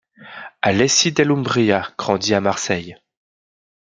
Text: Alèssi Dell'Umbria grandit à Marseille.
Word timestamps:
Alèssi 0.63 1.11
Dell'Umbria 1.11 1.93
grandit 1.95 2.33
à 2.33 2.41
Marseille. 2.41 2.97